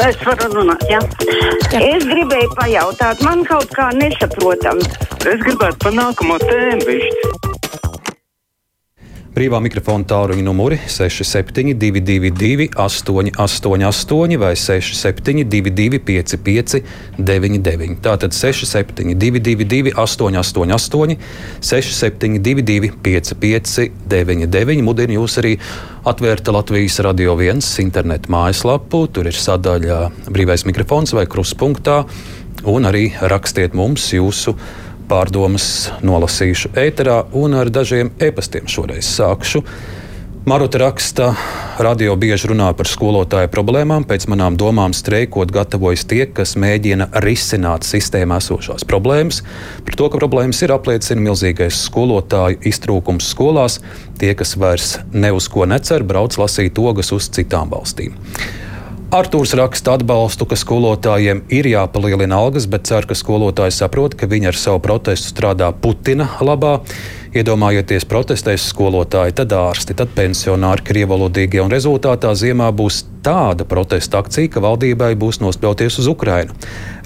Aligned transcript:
Es 0.00 0.16
varu 0.24 0.48
runāt, 0.54 0.84
jā. 0.88 1.00
jā. 1.68 1.80
Es 1.84 2.06
gribēju 2.08 2.54
pajautāt, 2.56 3.20
man 3.26 3.44
kaut 3.44 3.68
kā 3.76 3.90
nesaprotam. 3.98 4.80
Es 5.20 5.44
gribētu 5.44 5.82
pa 5.84 5.92
nākamo 5.98 6.40
tēmu 6.40 6.86
višķi. 6.88 7.51
Brīvā 9.32 9.62
mikrofona 9.64 10.04
tāluņa 10.04 10.42
numuri 10.44 10.76
6722, 10.92 12.66
888, 12.76 14.36
vai 14.36 14.50
672, 14.60 16.00
559, 16.04 17.94
tātad 18.04 18.36
672, 18.36 19.94
888, 19.96 21.16
672, 21.64 22.92
559. 23.08 24.84
Mudinu 24.84 25.16
jūs 25.22 25.38
arī 25.40 25.56
atvērt 26.04 26.52
Latvijas 26.52 27.00
Radio 27.08 27.32
1 27.40 27.64
internetu 27.86 28.28
mājaslapu. 28.36 29.06
Tur 29.08 29.32
ir 29.32 29.40
sadaļa 29.40 30.12
brīvais 30.28 30.68
mikrofons 30.68 31.16
vai 31.16 31.24
kruspunktā, 31.24 32.02
un 32.68 32.84
arī 32.84 33.08
rakstiet 33.16 33.72
mums 33.72 34.12
jūsu 34.12 34.58
pārdomas 35.12 35.90
nolasīšu 36.00 36.72
ēterā 36.78 37.18
un 37.36 37.58
ar 37.58 37.68
dažiem 37.72 38.14
e-pastiem 38.22 38.70
šoreiz 38.70 39.10
sākšu. 39.18 39.60
Maruta 40.48 40.80
raksta, 40.82 41.28
radio 41.78 42.16
bieži 42.18 42.48
runā 42.50 42.72
par 42.74 42.88
skolotāju 42.90 43.50
problēmām. 43.52 44.02
Pēc 44.08 44.24
manām 44.32 44.56
domām, 44.58 44.90
streikot 44.96 45.52
gatavojas 45.54 46.02
tie, 46.10 46.24
kas 46.26 46.56
mēģina 46.58 47.12
risināt 47.22 47.86
sistēmā 47.86 48.40
esošās 48.42 48.82
problēmas. 48.88 49.44
Par 49.86 50.00
to, 50.00 50.08
ka 50.10 50.18
problēmas 50.18 50.64
ir 50.64 50.74
apliecina 50.74 51.22
milzīgais 51.28 51.84
skolotāju 51.84 52.58
iztrūkums 52.72 53.30
skolās. 53.36 53.78
Tie, 54.18 54.32
kas 54.34 54.56
vairs 54.58 54.96
ne 55.14 55.30
uz 55.36 55.46
ko 55.52 55.68
necer, 55.70 56.02
brauc 56.02 56.34
lasīt 56.40 56.80
ogas 56.82 57.14
uz 57.14 57.30
citām 57.36 57.70
valstīm. 57.70 58.18
Artūrs 59.12 59.50
raksta 59.52 59.98
atbalstu, 59.98 60.46
ka 60.48 60.56
skolotājiem 60.56 61.42
ir 61.52 61.66
jāpalielina 61.68 62.38
algas, 62.40 62.64
bet 62.64 62.86
cer, 62.88 63.04
ka 63.04 63.12
skolotāji 63.12 63.74
saprot, 63.76 64.14
ka 64.16 64.24
viņi 64.24 64.48
ar 64.48 64.56
savu 64.56 64.80
protestu 64.80 65.28
strādā 65.34 65.68
Putina 65.76 66.30
labā. 66.40 66.78
Iedomājieties, 67.32 68.04
protestēs 68.04 68.66
skolotāji, 68.68 69.32
tad 69.38 69.54
ārsti, 69.56 69.94
tad 69.96 70.10
pensionāri, 70.12 70.82
krievalodīgie, 70.84 71.62
un 71.64 71.70
rezultātā 71.72 72.28
ziemā 72.36 72.66
būs 72.76 72.98
tāda 73.24 73.64
protesta 73.64 74.20
akcija, 74.20 74.50
ka 74.52 74.60
valdībai 74.60 75.14
būs 75.16 75.38
nospļauties 75.40 75.96
uz 76.02 76.10
Ukrajinu. 76.12 76.52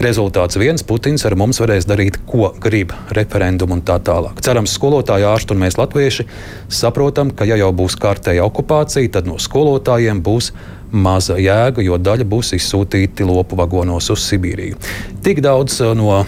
Rezultāts 0.03 0.59
viens- 0.59 0.83
Putins 0.89 1.23
ar 1.31 1.37
mums 1.39 1.61
varēs 1.63 1.87
darīt, 1.87 2.19
ko 2.27 2.51
grib, 2.59 2.91
referendumu 3.15 3.75
un 3.79 3.83
tā 3.83 4.01
tālāk. 4.03 4.41
Cerams, 4.43 4.75
skolotāji, 4.75 5.29
ārsti 5.31 5.55
un 5.55 5.61
mēs, 5.63 5.79
latvieši, 5.79 6.27
saprotam, 6.69 7.31
ka 7.31 7.45
ja 7.45 7.55
jau 7.55 7.71
būs 7.73 7.95
kārtēja 7.95 8.43
okupācija, 8.51 9.13
tad 9.13 9.27
no 9.27 9.39
skolotājiem 9.39 10.23
būs 10.23 10.51
maza 10.91 11.37
jēga, 11.37 11.85
jo 11.85 11.99
daļa 11.99 12.25
būs 12.27 12.51
izsūtīti 12.59 13.23
lopu 13.25 13.55
vagonos 13.55 14.11
uz 14.11 14.27
Sibīriju. 14.27 14.75
Tik 15.23 15.41
daudz 15.41 15.81
uh, 15.81 15.95
no 15.95 16.27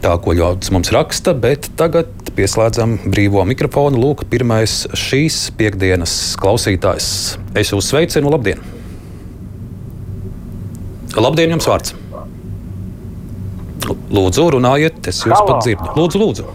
tā, 0.00 0.14
ko 0.22 0.34
ļaudis 0.36 0.70
mums 0.70 0.92
raksta, 0.94 1.34
bet 1.34 1.70
tagad 1.76 2.19
pieslēdzam 2.36 2.96
brīvo 3.10 3.42
mikrofonu. 3.48 4.00
Lūk, 4.00 4.24
pirmais 4.30 4.84
šīs 4.96 5.48
piekdienas 5.58 6.14
klausītājs. 6.40 7.10
Es 7.58 7.72
jūs 7.74 7.90
sveicinu, 7.92 8.32
labdien! 8.32 8.62
Labdien, 11.18 11.52
jums 11.56 11.68
vārds! 11.68 11.94
Lūdzu, 13.90 14.48
runājiet, 14.54 15.00
es 15.10 15.22
jūs 15.26 15.38
pat 15.46 15.64
dzirdu. 15.64 15.92
Lūdzu, 15.98 16.20
lūdzu! 16.22 16.48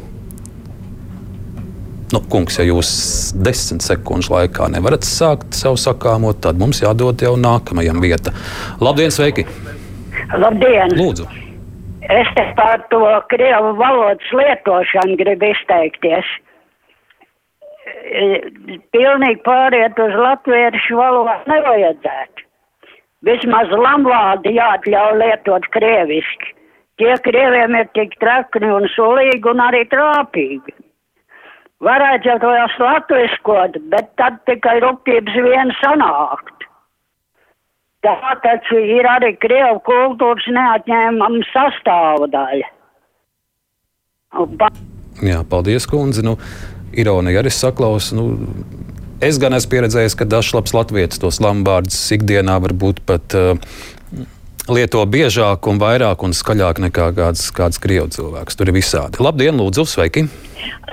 Nu, 2.13 2.21
kungs, 2.31 2.59
ja 2.59 2.65
jūs 2.67 2.89
desmit 3.35 3.83
sekundžu 3.83 4.35
laikā 4.35 4.69
nevarat 4.71 5.03
sākt 5.07 5.57
savu 5.57 5.79
sakāmo, 5.81 6.31
tad 6.37 6.59
mums 6.61 6.79
jādod 6.83 7.19
jau 7.25 7.33
nākamajam 7.39 7.99
vieta. 8.03 8.31
Labdien, 8.79 9.11
sveiki! 9.11 9.47
Labdien! 10.39 10.95
Lūdzu! 10.95 11.44
Es 12.09 12.27
te 12.37 12.43
par 12.57 12.83
to 12.91 13.01
krievu 13.31 13.73
valodas 13.79 14.33
lietošanu 14.39 15.17
gribu 15.17 15.49
izteikties. 15.53 16.27
Pilnīgi 18.93 19.41
pāriet 19.45 19.99
uz 20.01 20.17
latviešu 20.19 20.99
valodu 20.99 21.37
nevajadzētu. 21.49 22.45
Vismaz 23.25 23.71
lamvādi 23.73 24.53
jāatļauj 24.59 25.17
lietot 25.21 25.65
krieviski. 25.73 26.53
Tie 27.01 27.15
krieviem 27.25 27.75
ir 27.75 27.87
tik 27.97 28.13
trakni 28.21 28.69
un 28.71 28.85
sulīgi 28.93 29.49
un 29.51 29.63
arī 29.65 29.81
trāpīgi. 29.91 30.75
Varētu 31.83 32.29
jau 32.29 32.37
to 32.43 32.51
latviskot, 32.85 33.81
bet 33.91 34.13
tad 34.21 34.37
tikai 34.47 34.77
rūpības 34.83 35.41
vien 35.47 35.73
sanākt. 35.81 36.54
Tā 38.05 38.35
taču 38.43 38.77
ir 38.77 39.07
arī 39.09 39.31
Krievu 39.41 39.79
kultūras 39.87 40.45
neatņēmama 40.53 41.41
sastāvdaļa. 41.49 42.69
Pa... 44.59 44.69
Jā, 45.25 45.41
paldies, 45.49 45.87
kundze. 45.89 46.21
Nu, 46.25 46.35
ironija 46.93 47.41
arī 47.41 47.53
saklausa. 47.53 48.17
Nu, 48.19 48.27
es 49.25 49.39
gan 49.41 49.57
esmu 49.57 49.73
pieredzējis, 49.73 50.17
ka 50.19 50.27
dažs 50.29 50.53
labs 50.53 50.75
latviečs 50.75 51.21
tos 51.23 51.41
lambārdus 51.41 51.97
ikdienā 52.13 52.59
varbūt 52.67 53.01
pat 53.09 53.37
uh, 53.39 53.55
lieto 54.69 55.01
biežāk 55.09 55.65
un 55.71 55.81
vairāk 55.81 56.27
un 56.27 56.35
skaļāk 56.35 56.83
nekā 56.87 57.09
kāds, 57.17 57.47
kāds 57.55 57.81
krievu 57.81 58.11
cilvēks. 58.13 58.59
Tur 58.59 58.69
ir 58.69 58.77
visādi. 58.77 59.23
Labdien, 59.23 59.57
lūdzu, 59.57 59.87
sveiki! 59.89 60.27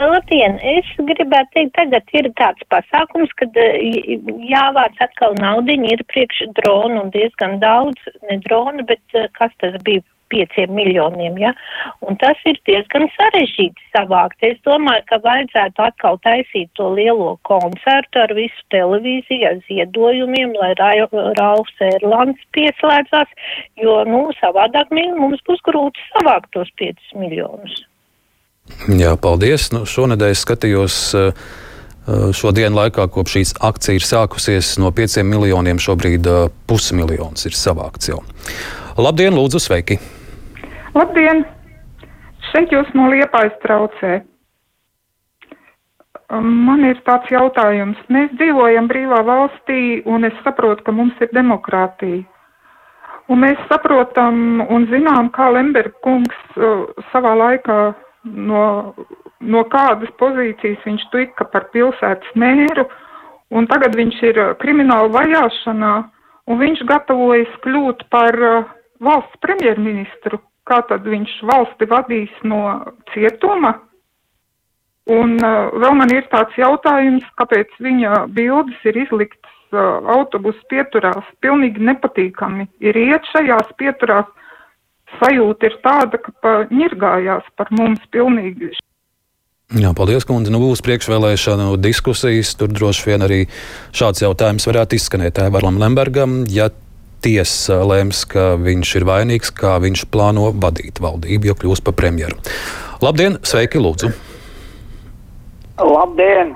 Labdien! 0.00 0.56
Es 0.76 0.88
gribētu 0.98 1.56
teikt, 1.56 1.74
tagad 1.78 2.14
ir 2.18 2.28
tāds 2.40 2.64
pasākums, 2.72 3.32
kad 3.40 3.56
eh, 3.60 4.16
jāvāc 4.48 4.96
atkal 5.04 5.36
naudiņi 5.40 5.92
ir 5.96 6.02
priekš 6.12 6.46
dronu 6.60 7.04
un 7.04 7.12
diezgan 7.14 7.58
daudz, 7.62 8.10
ne 8.30 8.38
dronu, 8.46 8.86
bet 8.88 9.18
eh, 9.18 9.28
kas 9.38 9.54
tas 9.62 9.78
bija 9.86 10.04
pieciem 10.32 10.72
miljoniem, 10.72 11.36
ja? 11.40 11.52
Un 12.08 12.16
tas 12.22 12.40
ir 12.48 12.56
diezgan 12.68 13.04
sarežģīti 13.16 13.90
savākt. 13.92 14.40
Es 14.48 14.56
domāju, 14.68 15.04
ka 15.10 15.20
vajadzētu 15.26 15.84
atkal 15.84 16.18
taisīt 16.24 16.72
to 16.78 16.88
lielo 16.96 17.34
koncertu 17.48 18.24
ar 18.24 18.32
visu 18.38 18.66
televīziju, 18.74 19.44
ar 19.50 19.60
ziedojumiem, 19.68 20.56
lai 20.56 20.72
Rauls 20.80 21.86
Erlands 21.92 22.40
pieslēdzās, 22.56 23.38
jo, 23.84 24.00
nu, 24.08 24.24
savādāk 24.40 24.92
mums 24.96 25.44
būs 25.48 25.64
grūti 25.68 26.10
savākt 26.14 26.52
tos 26.56 26.72
piecus 26.80 27.16
miljonus. 27.18 27.82
Jā, 28.90 29.16
paldies. 29.20 29.70
Nu, 29.74 29.84
šonadēļ 29.88 30.38
skatījos. 30.38 31.02
Uh, 31.18 31.52
Šo 32.34 32.50
dienu 32.50 32.80
laikā, 32.80 33.04
kopš 33.14 33.36
šīs 33.36 33.52
akcija 33.62 33.94
ir 34.00 34.02
sākusies, 34.02 34.72
no 34.82 34.88
5 34.90 35.20
miljoniem 35.22 35.78
šobrīd 35.78 36.26
uh, 36.26 36.48
pusmiljons 36.66 37.46
ir 37.46 37.54
savākts 37.54 38.10
jau. 38.10 38.18
Labdien, 38.98 39.36
lūdzu, 39.38 39.60
sveiki! 39.62 40.00
Labdien! 40.98 41.44
Šeit 42.50 42.74
jūs 42.74 42.90
no 42.98 43.06
liepājas 43.12 43.54
traucē. 43.62 44.18
Man 46.42 46.82
ir 46.88 46.98
tāds 47.06 47.30
jautājums. 47.30 48.02
Mēs 48.10 48.34
dzīvojam 48.34 48.90
brīvā 48.90 49.22
valstī, 49.28 50.02
un 50.02 50.26
es 50.26 50.34
saprotu, 50.42 50.82
ka 50.82 50.96
mums 50.96 51.22
ir 51.22 51.30
demokrātija. 51.36 52.24
Un 53.30 53.44
mēs 53.46 53.60
saprotam 53.70 54.64
un 54.66 54.90
zinām, 54.90 55.30
kā 55.30 55.52
Lemberga 55.54 55.94
kungs 56.02 56.58
uh, 56.58 56.88
savā 57.14 57.38
laikā 57.38 57.92
no, 58.24 58.94
no 59.40 59.64
kādas 59.72 60.12
pozīcijas 60.20 60.84
viņš 60.86 61.08
tika 61.14 61.48
par 61.52 61.70
pilsētas 61.74 62.36
mēru, 62.38 62.86
un 63.52 63.66
tagad 63.70 63.96
viņš 63.98 64.22
ir 64.30 64.40
krimināla 64.62 65.10
vajāšanā, 65.12 65.96
un 66.48 66.62
viņš 66.62 66.86
gatavojas 66.88 67.60
kļūt 67.66 68.08
par 68.10 68.38
uh, 68.38 68.64
valsts 69.02 69.42
premjerministru 69.44 70.40
kā 70.68 70.82
tad 70.88 71.06
viņš 71.08 71.32
valsti 71.48 71.88
vadīs 71.90 72.34
no 72.46 72.62
cietuma. 73.12 73.76
Un 75.10 75.34
uh, 75.42 75.72
vēl 75.82 75.96
man 75.98 76.12
ir 76.14 76.28
tāds 76.30 76.54
jautājums, 76.58 77.24
kāpēc 77.40 77.72
viņa 77.82 78.26
bildes 78.36 78.84
ir 78.86 79.00
izliktas 79.02 79.74
uh, 79.74 79.98
autobusu 80.14 80.62
pieturās 80.70 81.26
pilnīgi 81.42 81.82
nepatīkami. 81.82 82.68
Ir 82.86 82.98
iet 83.00 83.26
šajās 83.32 83.72
pieturās, 83.82 84.28
sajūta 85.20 85.69
ir 85.69 85.76
tāda, 85.85 86.20
ka 86.23 86.32
pa 86.44 86.55
ņirgājās 86.70 87.49
par 87.59 87.70
mums 87.75 88.03
pilnīgi. 88.14 88.73
Jā, 89.73 89.94
paldies, 89.97 90.26
kundze. 90.29 90.53
Nu, 90.53 90.61
būs 90.61 90.82
priekšvēlēšana 90.85 91.70
diskusijas. 91.81 92.53
Tur 92.61 92.73
droši 92.76 93.06
vien 93.09 93.25
arī 93.25 93.38
šāds 93.97 94.20
jautājums 94.20 94.69
varētu 94.69 94.99
izskanēt 94.99 95.41
Evaram 95.41 95.79
Lembergam. 95.81 96.43
Ja 96.53 96.69
tiesa 97.25 97.79
lems, 97.87 98.25
ka 98.29 98.53
viņš 98.61 98.94
ir 98.99 99.06
vainīgs, 99.09 99.53
kā 99.55 99.79
viņš 99.82 100.05
plāno 100.12 100.50
vadīt 100.53 101.00
valdību, 101.00 101.49
jo 101.49 101.56
kļūs 101.61 101.85
par 101.87 101.97
premjeru. 101.97 102.37
Labdien, 103.03 103.38
sveiki, 103.47 103.81
lūdzu! 103.82 104.11
Labdien! 105.82 106.53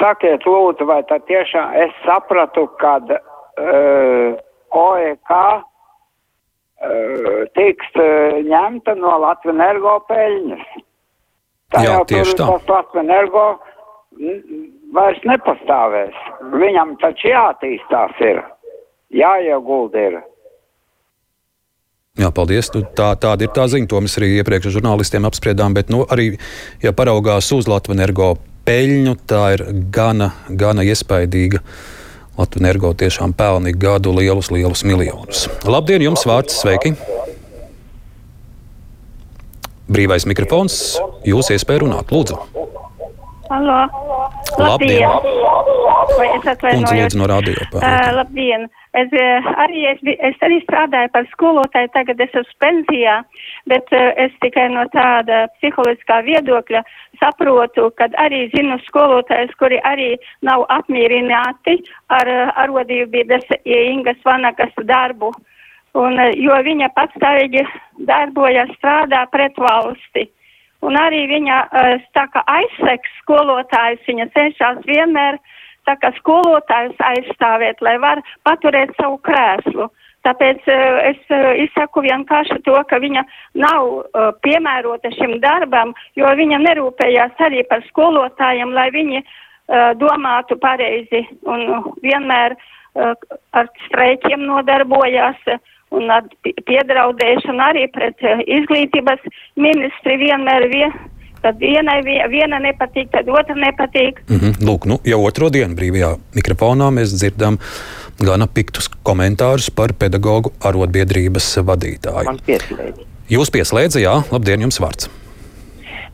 Sakiet, 0.00 0.46
lūdzu, 0.48 0.86
vai 0.88 1.02
tā 1.06 1.20
tiešām 1.28 1.76
es 1.84 1.92
sapratu, 2.02 2.64
kad 2.80 3.12
uh, 3.12 4.38
OEK 4.74 5.34
tiks 7.56 7.90
uh, 8.00 8.38
ņemta 8.46 8.94
no 9.00 9.18
Latvijas 9.24 9.56
energo 9.56 9.98
peļņas? 10.08 10.64
Tā 11.70 11.84
Jā, 11.84 11.92
jau 11.92 12.06
tieši 12.08 12.32
tur 12.34 12.40
tā. 12.40 12.46
tas 12.56 12.72
Latvijas 12.74 13.04
energo 13.04 13.44
vairs 14.96 15.20
nepastāvēs. 15.28 16.16
Viņam 16.50 16.96
taču 17.02 17.30
jātīstās 17.30 18.24
ir. 18.26 18.42
jāiegulda 19.10 20.06
ir. 20.08 20.18
Jā, 22.20 22.28
paldies. 22.34 22.68
Nu, 22.74 22.82
tā, 22.96 23.12
tāda 23.20 23.46
ir 23.46 23.52
tā 23.54 23.64
ziņa. 23.70 23.88
To 23.90 24.00
mēs 24.02 24.18
arī 24.18 24.32
iepriekš 24.40 24.68
ar 24.68 24.76
žurnālistiem 24.78 25.26
apspriedām. 25.28 25.74
Bet, 25.76 25.92
nu, 25.92 26.02
arī, 26.10 26.34
ja 26.82 26.92
paraugās 26.96 27.48
uz 27.54 27.70
Latvijas 27.70 27.96
energo 27.98 28.34
peļņu, 28.66 29.14
tā 29.30 29.44
ir 29.56 29.64
gana, 29.94 30.32
gana 30.48 30.84
iespaidīga. 30.84 31.62
Latvijas 32.40 32.62
energo 32.62 32.94
tiešām 32.96 33.34
pelna 33.36 33.72
gadu 33.76 34.14
lielus, 34.16 34.48
lielus 34.50 34.80
miljonus. 34.88 35.44
Labdien, 35.68 36.00
jums 36.00 36.24
vārds 36.24 36.56
sveiki! 36.62 36.94
Brīvais 39.90 40.24
mikrofons, 40.24 40.78
jūs 41.26 41.50
iespēja 41.52 41.82
runāt, 41.84 42.14
lūdzu. 42.14 42.38
Halo. 43.50 43.88
Labdien! 44.58 45.08
Vai 46.18 46.28
es 46.36 46.44
atvainojos? 46.46 46.92
lūdzu, 46.94 47.18
no 47.18 47.26
radio 47.26 47.54
Uh, 47.74 48.12
labdien! 48.14 48.68
Es, 48.94 49.10
uh, 49.10 49.48
arī, 49.64 49.82
es, 49.90 49.98
es 50.28 50.38
arī 50.46 50.60
strādāju 50.62 51.10
par 51.16 51.26
skolotāju, 51.32 51.90
tagad 51.96 52.22
es 52.22 52.30
esmu 52.30 52.56
pensijā, 52.62 53.16
bet 53.72 53.90
uh, 53.90 54.12
es 54.22 54.38
tikai 54.46 54.68
no 54.70 54.86
tāda 54.94 55.42
psiholoģiskā 55.56 56.20
viedokļa 56.30 56.84
saprotu, 57.18 57.90
ka 57.98 58.06
arī 58.22 58.44
zinu 58.54 58.78
skolotājus, 58.86 59.58
kuri 59.58 59.82
arī 59.82 60.10
nav 60.46 60.68
apmierināti 60.70 61.80
ar 62.14 62.30
uh, 62.30 62.54
arodības 62.54 63.50
Ingas 63.66 64.22
Vanakas 64.30 64.78
darbu, 64.86 65.34
un, 65.98 66.22
uh, 66.22 66.30
jo 66.38 66.54
viņa 66.70 66.94
patstāvīgi 66.94 67.66
darbojas, 68.06 68.70
strādā 68.78 69.26
pret 69.34 69.58
valsti. 69.58 70.30
Un 70.86 70.96
arī 70.96 71.26
viņa 71.28 71.56
tā 72.16 72.26
kā 72.32 72.42
aizseks 72.48 73.16
skolotājus, 73.22 74.04
viņa 74.08 74.30
cenšas 74.36 74.84
vienmēr 74.88 75.36
tā 75.88 75.96
kā 76.00 76.12
skolotājus 76.18 77.00
aizstāvēt, 77.04 77.82
lai 77.84 77.96
var 78.00 78.22
paturēt 78.48 78.94
savu 79.00 79.18
krēslu. 79.26 79.90
Tāpēc 80.24 80.66
uh, 80.68 80.96
es 81.08 81.20
uh, 81.32 81.52
izsaku 81.64 82.02
vienkārši 82.04 82.58
to, 82.66 82.76
ka 82.88 82.98
viņa 83.00 83.22
nav 83.56 83.86
piemērota 84.44 85.12
šim 85.16 85.38
darbam, 85.40 85.94
jo 86.16 86.28
viņa 86.36 86.58
nerūpējās 86.66 87.40
arī 87.46 87.64
par 87.68 87.84
skolotājiem, 87.88 88.74
lai 88.76 88.90
viņi 88.92 89.24
domātu 90.00 90.56
pareizi 90.58 91.20
un 91.46 91.92
vienmēr 92.02 92.56
ar 92.98 93.68
streikiem 93.86 94.42
nodarbojās. 94.42 95.38
Un 95.90 96.10
ar 96.14 96.26
pi- 96.44 96.54
piedraudēšanu 96.68 97.64
arī 97.64 97.86
pret 97.92 98.20
eh, 98.22 98.42
izglītības 98.58 99.24
ministri 99.58 100.16
vienmēr 100.20 100.68
vien, 100.70 100.92
tad 101.42 101.58
vienai 101.58 101.98
vie- 102.06 102.22
viena 102.30 102.60
nepatīk, 102.62 103.10
tad 103.10 103.28
otra 103.28 103.56
nepatīk. 103.58 104.20
Mhm. 104.28 104.60
Lūk, 104.66 104.86
nu, 104.86 105.00
jau 105.04 105.18
otro 105.26 105.50
dienu 105.50 105.74
brīvajā 105.74 106.12
mikrofonā 106.36 106.90
mēs 106.94 107.16
dzirdam 107.16 107.58
gana 108.20 108.46
piktus 108.46 108.86
komentārus 109.02 109.70
par 109.74 109.94
pedagoģu 109.98 110.52
arotbiedrības 110.60 111.48
vadītāju. 111.64 112.26
Man 112.28 112.42
pieslēdz. 112.46 113.06
Jūs 113.30 113.50
pieslēdzat, 113.54 114.02
jā, 114.02 114.14
labdien, 114.32 114.60
jums 114.66 114.78
vārds. 114.82 115.08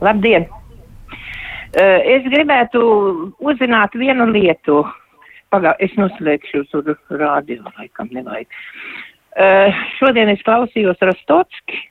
Labdien! 0.05 0.47
Uh, 1.77 1.99
es 2.09 2.25
gribētu 2.33 2.81
uzzināt 3.41 3.93
vienu 3.99 4.25
lietu. 4.33 4.85
Pagā, 5.53 5.75
es 5.81 5.93
noslēgšu 5.97 6.63
uz 6.65 6.89
rādio, 7.11 7.63
laikam 7.79 8.09
nevajag. 8.11 8.49
Uh, 9.37 9.69
šodien 9.99 10.33
es 10.33 10.41
klausījos 10.47 11.03
Rostotski. 11.05 11.83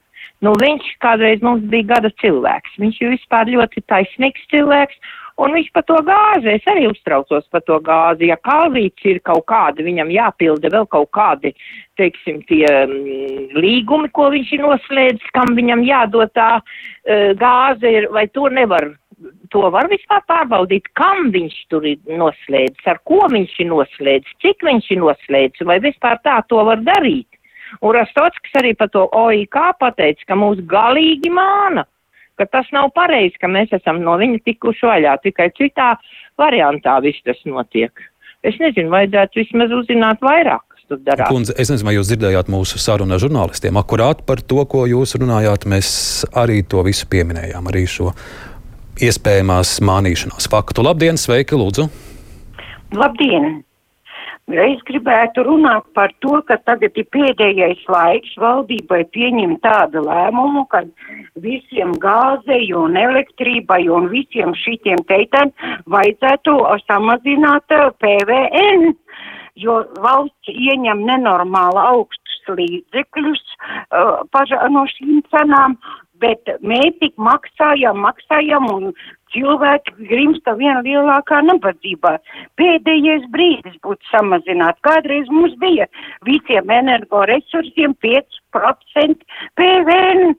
Nu, 0.43 0.51
viņš 0.59 0.87
kādreiz 1.01 1.43
mums 1.45 1.63
bija 1.71 1.95
gada 1.95 2.09
cilvēks. 2.21 2.79
Viņš 2.81 2.97
ir 3.01 3.13
vispār 3.13 3.51
ļoti 3.53 3.85
taisnīgs 3.89 4.49
cilvēks. 4.51 4.97
Un 5.43 5.51
viņš 5.51 5.67
par 5.75 5.83
to 5.83 5.97
gāzi, 6.07 6.47
es 6.53 6.67
arī 6.71 6.85
uztraucos 6.87 7.43
par 7.51 7.63
to 7.67 7.77
gāzi. 7.83 8.29
Ja 8.31 8.37
kalvīts 8.39 9.03
ir 9.03 9.19
kaut 9.27 9.43
kādi, 9.51 9.83
viņam 9.83 10.13
jāpilda 10.13 10.71
vēl 10.71 10.87
kaut 10.87 11.09
kādi, 11.15 11.51
teiksim, 11.99 12.39
tie 12.47 12.63
mm, 12.63 13.57
līgumi, 13.59 14.11
ko 14.15 14.29
viņš 14.31 14.53
ir 14.55 14.63
noslēdzis, 14.63 15.33
kam 15.35 15.51
viņam 15.57 15.83
jādod 15.83 16.31
tā 16.39 16.51
uh, 16.61 17.33
gāze, 17.41 17.91
ir, 17.99 18.07
vai 18.15 18.29
to 18.31 18.47
nevar, 18.47 18.93
to 19.51 19.67
var 19.75 19.91
vispār 19.91 20.23
pārbaudīt, 20.31 20.87
kam 20.95 21.27
viņš 21.35 21.61
tur 21.73 21.83
ir 21.91 21.99
noslēdzis, 22.07 22.87
ar 22.95 23.03
ko 23.03 23.25
viņš 23.35 23.59
ir 23.59 23.71
noslēdzis, 23.73 24.39
cik 24.39 24.63
viņš 24.63 24.91
ir 24.95 25.03
noslēdzis, 25.03 25.67
vai 25.67 25.81
vispār 25.83 26.23
tā 26.23 26.39
to 26.47 26.63
var 26.63 26.79
darīt. 26.87 27.27
Un 27.81 27.95
Rastotskis 27.97 28.55
arī 28.59 28.75
par 28.77 28.91
to 28.93 29.07
OIK 29.11 29.57
pateica, 29.79 30.29
ka 30.29 30.39
mūs 30.39 30.61
galīgi 30.69 31.33
māna 31.33 31.85
ka 32.39 32.47
tas 32.51 32.67
nav 32.75 32.91
pareizi, 32.95 33.37
ka 33.39 33.49
mēs 33.51 33.73
esam 33.75 34.01
no 34.03 34.17
viņa 34.19 34.41
tikuši 34.45 34.87
vaļā, 34.89 35.15
tikai 35.23 35.49
citā 35.57 35.93
variantā 36.39 36.97
viss 37.03 37.23
tas 37.27 37.39
notiek. 37.47 37.91
Es 38.45 38.57
nezinu, 38.61 38.91
vajadzētu 38.93 39.41
vismaz 39.41 39.71
uzzināt 39.73 40.21
vairāk, 40.25 40.61
kas 40.75 40.89
tur 40.91 40.99
darās. 41.05 41.31
Kundze, 41.31 41.55
es 41.57 41.71
nezinu, 41.71 41.87
vai 41.89 41.95
jūs 41.95 42.11
dzirdējāt 42.11 42.51
mūsu 42.53 42.81
sarunu 42.81 43.15
ar 43.15 43.23
žurnālistiem. 43.23 43.79
Akurāt 43.81 44.21
par 44.27 44.43
to, 44.43 44.61
ko 44.69 44.83
jūs 44.89 45.15
runājāt, 45.17 45.65
mēs 45.71 45.89
arī 46.37 46.61
to 46.69 46.83
visu 46.85 47.09
pieminējām, 47.09 47.71
arī 47.71 47.85
šo 47.89 48.11
iespējamās 49.05 49.79
mānīšanās 49.85 50.51
faktu. 50.51 50.85
Labdien, 50.85 51.17
sveiki, 51.19 51.57
lūdzu! 51.57 51.89
Labdien! 52.95 53.63
Es 54.45 54.81
gribētu 54.85 55.41
runāt 55.41 55.87
par 55.97 56.11
to, 56.21 56.37
ka 56.45 56.59
tagad 56.69 56.93
ir 57.01 57.07
pēdējais 57.09 57.81
laiks 57.89 58.35
valdībai 58.37 58.99
pieņemt 59.09 59.63
tādu 59.63 60.03
lēmumu, 60.05 60.67
ka 60.69 60.83
visiem 61.41 61.95
gāzei 61.97 62.69
un 62.77 62.93
elektrībai 62.93 63.87
un 63.89 64.05
visiem 64.11 64.53
šitiem 64.53 65.01
teitēm 65.09 65.49
vajadzētu 65.89 66.59
samazināt 66.85 67.73
eh, 67.73 67.89
PVN, 67.97 68.93
jo 69.57 69.81
valsts 70.05 70.53
ieņem 70.53 71.01
nenormāli 71.09 71.81
augstus 71.81 72.23
līdzekļus 72.45 73.41
uh, 73.97 74.69
no 74.69 74.85
šīm 74.93 75.23
cenām, 75.33 75.79
bet 76.23 76.49
mēs 76.61 76.95
tik 77.01 77.15
maksājam, 77.21 77.99
maksājam 78.05 78.67
un 78.71 78.93
cilvēki 79.35 80.07
grimsta 80.09 80.55
vien 80.59 80.79
lielākā 80.85 81.41
nabadzībā. 81.49 82.15
Pēdējais 82.59 83.27
brīdis 83.33 83.75
būtu 83.83 84.11
samazināt. 84.11 84.79
Kādreiz 84.87 85.29
mums 85.33 85.57
bija 85.61 85.89
visiem 86.27 86.71
energoresursiem 86.79 87.97
5% 88.05 89.29
PVN. 89.59 90.35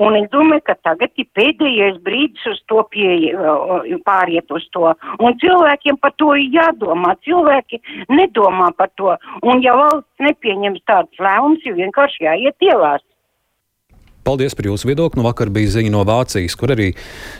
Un 0.00 0.14
es 0.16 0.30
domāju, 0.32 0.62
ka 0.64 0.74
tagad 0.86 1.12
ir 1.20 1.26
pēdējais 1.36 1.98
brīdis 2.06 2.46
uz 2.48 2.60
to 2.72 2.80
pie, 2.92 3.34
pāriet 4.06 4.48
uz 4.56 4.64
to. 4.72 4.94
Un 5.20 5.36
cilvēkiem 5.42 5.98
par 6.00 6.14
to 6.16 6.32
ir 6.40 6.46
jādomā. 6.54 7.16
Cilvēki 7.26 7.82
nedomā 8.08 8.70
par 8.78 8.88
to. 8.96 9.12
Un 9.44 9.60
ja 9.66 9.76
valsts 9.76 10.24
nepieņems 10.24 10.86
tādus 10.88 11.20
lēmumus, 11.20 11.66
ir 11.68 11.76
vienkārši 11.82 12.24
jāiet 12.30 12.70
ielās. 12.70 13.04
Paldies 14.24 14.54
par 14.56 14.68
jūsu 14.68 14.90
viedokli. 14.90 15.20
Nu, 15.20 15.24
vakar 15.24 15.48
bija 15.52 15.70
ziņa 15.72 15.92
no 15.94 16.02
Vācijas, 16.08 16.56
kur 16.58 16.74
arī 16.74 16.90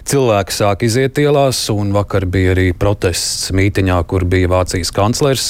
cilvēki 0.09 0.57
sāk 0.57 0.85
iziet 0.87 1.19
ielās, 1.21 1.61
un 1.73 1.93
vakar 1.93 2.25
bija 2.31 2.55
arī 2.55 2.71
protests 2.73 3.51
mītiņā, 3.57 3.99
kur 4.09 4.25
bija 4.29 4.49
Vācijas 4.51 4.93
kanclers. 4.97 5.49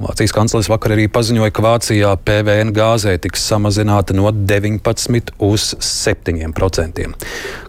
Vācijas 0.00 0.34
kanclers 0.34 0.70
vakar 0.72 0.96
arī 0.96 1.06
paziņoja, 1.12 1.52
ka 1.54 1.64
Vācijā 1.64 2.14
PVN 2.26 2.74
gāzē 2.74 3.14
tiks 3.22 3.44
samazināta 3.52 4.16
no 4.16 4.32
19 4.32 5.34
uz 5.46 5.70
7 5.86 6.54
procentiem. 6.56 7.14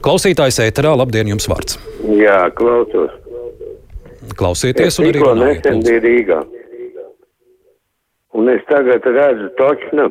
Klausītājs 0.01 0.61
ēterā, 0.65 0.95
labdien, 0.97 1.29
jums 1.35 1.49
vārds. 1.51 1.77
Jā, 2.17 2.47
klausos. 2.57 3.13
Klausieties, 4.37 4.97
un 5.01 5.11
arī 5.11 5.21
nesen 5.37 5.85
biju 5.85 6.01
Rīgā. 6.07 6.41
Un 8.37 8.47
es 8.47 8.61
tagad 8.69 9.05
redzu 9.05 9.49
točnu, 9.59 10.07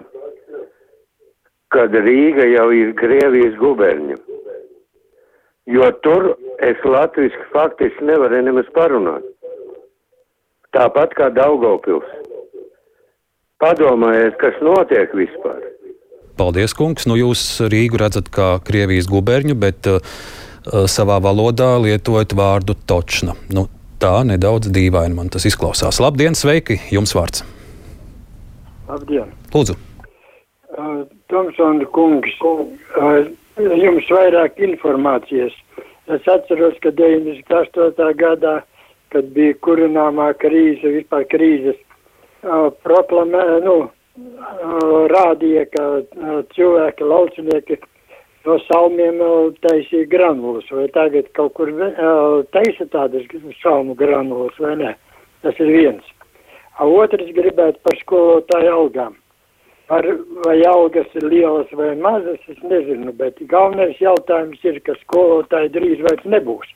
kad 1.75 1.95
Rīga 1.95 2.47
jau 2.51 2.69
ir 2.75 2.95
Krievijas 2.99 3.57
guberņa. 3.61 4.19
Jo 5.71 5.91
tur 6.05 6.33
es 6.67 6.81
latviski 6.85 7.47
faktiski 7.55 8.07
nevaru 8.09 8.41
nemaz 8.43 8.71
parunāt. 8.75 9.27
Tāpat 10.75 11.15
kā 11.19 11.31
Daugavpils. 11.35 12.07
Padomājiet, 13.61 14.39
kas 14.41 14.57
notiek 14.65 15.13
vispār. 15.15 15.61
Paldies, 16.39 16.73
kungs. 16.75 17.05
Nu, 17.11 17.19
jūs 17.19 17.43
Rīgu 17.69 18.01
redzat 18.01 18.31
kā 18.33 18.55
Krievijas 18.65 19.11
guberņu, 19.11 19.59
bet 19.61 19.91
uh, 19.91 20.01
savā 20.89 21.19
valodā 21.23 21.75
lietojat 21.83 22.33
vārdu 22.39 22.79
točna. 22.89 23.37
Nu, 23.53 23.67
tā 24.01 24.23
nedaudz 24.25 24.73
dīvaini 24.73 25.19
man 25.19 25.29
tas 25.29 25.45
izklausās. 25.51 26.01
Labdien, 26.01 26.39
sveiki! 26.39 26.81
Jums 26.95 27.15
vārds. 27.19 27.45
Labdien! 28.89 29.37
Lūdzu! 29.53 29.90
Tomsona 31.31 31.87
kungs, 31.95 32.35
jums 33.59 34.11
vairāk 34.11 34.59
informācijas. 34.65 35.55
Es 36.11 36.27
atceros, 36.27 36.75
ka 36.83 36.91
98. 36.91 38.09
gadā, 38.19 38.57
kad 39.15 39.31
bija 39.35 39.55
kurināmā 39.67 40.33
krīze, 40.41 40.91
vispār 40.97 41.27
krīzes, 41.31 41.79
proklamē, 42.87 43.45
nu, 43.67 43.77
rādīja, 45.13 45.67
ka 45.75 45.87
cilvēki, 46.57 47.07
laucinieki 47.07 47.79
no 48.47 48.57
salmiem 48.67 49.21
taisīja 49.65 50.09
granulas, 50.11 50.67
vai 50.73 50.89
tagad 50.95 51.29
kaut 51.37 51.55
kur 51.59 51.71
taisa 52.55 52.87
tādas 52.91 53.27
salmu 53.63 53.95
granulas, 53.95 54.57
vai 54.59 54.77
ne? 54.81 54.95
Tas 55.45 55.59
ir 55.61 55.71
viens. 55.73 56.05
A 56.81 56.87
otrs 56.89 57.29
gribētu 57.37 57.79
par 57.85 57.99
skolotāju 58.01 58.73
algām. 58.73 59.17
Par, 59.91 60.07
vai 60.45 60.61
algas 60.71 61.09
ir 61.19 61.25
lielas 61.27 61.71
vai 61.75 61.97
mazas, 61.99 62.39
es 62.53 62.59
nezinu, 62.63 63.11
bet 63.19 63.41
galvenais 63.51 63.99
jautājums 63.99 64.61
ir, 64.63 64.79
ka 64.87 64.95
skolotāji 65.01 65.73
drīz 65.75 66.05
vairs 66.07 66.29
nebūs. 66.31 66.69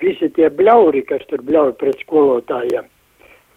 Visi 0.00 0.30
tie 0.32 0.48
bļauri, 0.48 1.02
kas 1.08 1.24
tur 1.28 1.44
bļauj 1.44 1.74
pret 1.80 2.00
skolotājiem, 2.06 2.88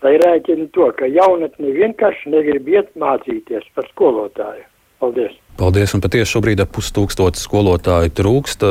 lai 0.03 0.13
rēķina 0.19 0.67
to, 0.75 0.89
ka 0.99 1.07
jaunatni 1.07 1.71
vienkārši 1.79 2.35
negrib 2.35 2.67
iet 2.75 2.91
mācīties 2.99 3.71
par 3.71 3.87
skolotāju. 3.93 4.67
Paldies! 4.99 5.39
Paldies, 5.55 5.95
un 5.95 6.03
patiešām 6.03 6.33
šobrīd 6.35 6.59
ap 6.59 6.75
pustūkstotis 6.75 7.47
skolotāju 7.47 8.11
trūkst. 8.19 8.67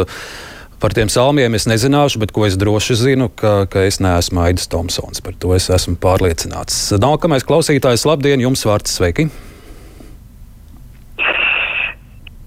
Par 0.78 0.92
tiem 0.94 1.08
salmiem 1.08 1.56
es 1.56 1.64
nezināšu, 1.73 2.20
bet 2.20 2.37
ko 2.37 2.44
es 2.44 2.61
droši 2.61 3.00
zinu, 3.00 3.32
ka, 3.32 3.62
ka 3.64 3.88
es 3.88 3.97
neesmu 4.04 4.44
Aidis 4.44 4.68
Tomsons. 4.68 5.25
Par 5.25 5.40
to 5.40 5.56
es 5.56 5.73
esmu 5.73 5.97
pārliecināts. 5.97 6.90
Nākamais 7.00 7.49
klausītājs, 7.49 8.04
labdien, 8.04 8.44
jums 8.44 8.68
vārds 8.68 9.00
sveiki! 9.00 9.32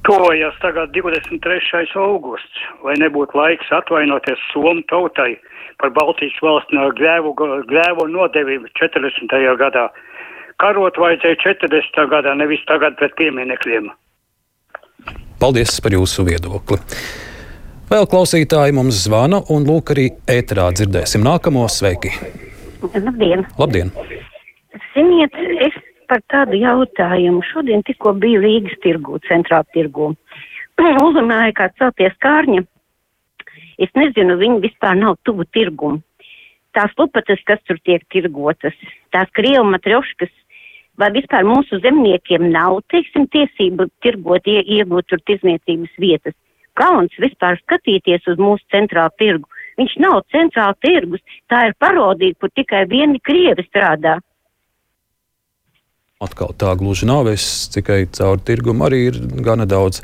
Tuvojas 0.08 0.55
tagad 0.62 0.89
23. 0.98 1.86
augusts, 1.96 2.62
vai 2.81 2.96
nebūtu 2.98 3.38
laiks 3.38 3.70
atvainoties 3.70 4.39
Somu 4.50 4.81
tautai 4.89 5.36
par 5.81 5.91
Baltijas 5.93 6.38
valsts 6.41 6.74
no 6.74 6.88
grēvu, 6.98 7.36
grēvu 7.70 8.08
nodevību 8.10 8.72
40. 8.79 9.36
gadā. 9.62 9.89
Karot 10.62 10.98
vajadzēja 10.98 11.38
40. 11.43 12.05
gadā, 12.10 12.34
nevis 12.38 12.62
tagad 12.70 12.98
pret 12.98 13.13
pieminekļiem. 13.17 13.91
Paldies 15.41 15.77
par 15.81 15.93
jūsu 15.93 16.25
viedokli. 16.25 16.77
Vēl 17.91 18.05
klausītāji 18.10 18.74
mums 18.77 19.03
zvana, 19.05 19.41
un 19.53 19.65
lūk, 19.70 19.93
arī 19.93 20.08
ēterā 20.29 20.70
dzirdēsim 20.77 21.25
nākamo 21.25 21.65
sveiki. 21.70 22.13
Labdien! 22.93 23.46
Labdien. 23.62 23.93
Ziniet, 24.93 25.36
es 25.65 25.80
par 26.12 26.24
tādu 26.27 26.60
jautājumu. 26.60 27.39
Šodien 27.53 27.86
tikko 27.88 28.12
biju 28.20 28.44
Rīgas 28.44 28.75
tirgū, 28.84 29.22
centrāla 29.30 29.63
tirgū. 29.72 30.12
Uzrunāja 31.08 31.56
kā 31.56 31.70
celties 31.80 32.18
kārņa. 32.24 32.65
Es 33.82 33.91
nezinu, 33.98 34.36
viņi 34.41 34.60
vispār 34.65 34.98
nav 35.00 35.15
tuvu 35.25 35.48
tirgumu. 35.56 36.01
Tās 36.75 36.91
lupatas, 37.00 37.39
kas 37.48 37.60
tur 37.68 37.80
tiek 37.84 38.03
tirgotas, 38.13 38.75
tās 39.12 39.32
krievu 39.36 39.65
matrioškas, 39.74 40.32
vai 41.00 41.10
vispār 41.15 41.44
mūsu 41.48 41.82
zemniekiem 41.84 42.46
nav, 42.51 42.80
teiksim, 42.91 43.25
tiesību 43.32 43.89
tirgot, 44.03 44.48
ie, 44.48 44.62
iegūt 44.77 45.10
tur 45.12 45.24
tirzniecības 45.27 45.98
vietas. 46.00 46.36
Kauns 46.80 47.15
vispār 47.20 47.60
skatīties 47.60 48.27
uz 48.32 48.39
mūsu 48.39 48.63
centrālu 48.72 49.12
tirgu. 49.20 49.50
Viņš 49.80 49.98
nav 50.03 50.22
centrāla 50.32 50.77
tirgus, 50.84 51.24
tā 51.51 51.65
ir 51.70 51.75
parodija, 51.80 52.38
kur 52.39 52.51
tikai 52.56 52.86
vieni 52.91 53.20
krievi 53.24 53.65
strādā. 53.68 54.20
Atkal 56.22 56.54
tā 56.54 56.75
gluži 56.78 57.08
nav. 57.10 57.25
Es 57.32 57.66
tikai 57.74 58.04
caur 58.13 58.42
tirgumu 58.46 58.86
arī 58.86 59.08
ir 59.10 59.20
gana 59.42 59.66
daudz 59.66 60.04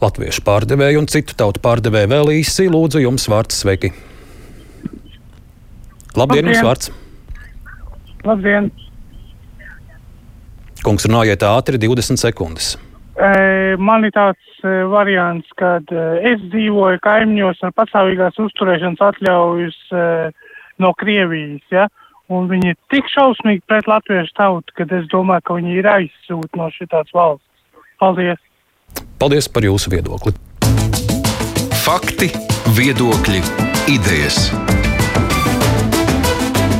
latviešu 0.00 0.44
pārdevēju 0.46 1.02
un 1.02 1.08
citu 1.10 1.36
tautu 1.36 1.60
pārdevēju. 1.64 2.10
Vēl 2.12 2.32
īsi 2.38 2.70
lūdzu 2.72 3.02
jums 3.04 3.28
vārds 3.28 3.60
sveiki. 3.60 3.92
Labdien, 6.16 6.48
jums 6.48 6.64
vārds! 6.64 6.90
Labdien! 8.24 8.70
Kungs, 10.84 11.04
runājiet 11.08 11.44
ātri, 11.48 11.80
20 11.80 12.20
sekundes. 12.20 12.74
E, 13.14 13.76
man 13.80 14.04
ir 14.06 14.12
tāds 14.14 14.64
e, 14.64 14.72
variants, 14.90 15.48
kad 15.60 15.88
e, 15.92 16.04
es 16.32 16.40
dzīvoju 16.52 17.00
kaimiņos 17.04 17.60
ar 17.66 17.74
pastāvīgās 17.76 18.40
uzturēšanas 18.46 19.04
atļaujas 19.10 19.78
no 20.80 20.92
Krievijas. 21.00 21.64
Ja? 21.72 21.88
Un 22.32 22.48
viņi 22.48 22.72
ir 22.72 22.78
tik 22.92 23.08
šausmīgi 23.12 23.60
pret 23.68 23.88
latviešu 23.90 24.32
tautu, 24.38 24.72
ka 24.76 24.86
es 24.96 25.08
domāju, 25.12 25.44
ka 25.44 25.58
viņi 25.58 25.76
ir 25.80 25.88
aizsūti 25.90 26.60
no 26.60 26.70
šitās 26.72 27.12
valsts. 27.12 27.44
Paldies! 28.00 28.40
Paldies 29.20 29.48
par 29.52 29.66
jūsu 29.66 29.92
viedokli! 29.92 30.32
Fakti, 31.84 32.30
viedokļi, 32.78 33.42
idejas. 33.92 34.48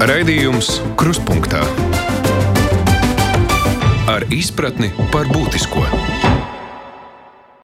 Raidījums 0.05 0.81
Krustpunktā 1.01 1.61
ar 4.11 4.25
izpratni 4.33 4.93
par 5.13 5.29
būtisko. 5.33 5.85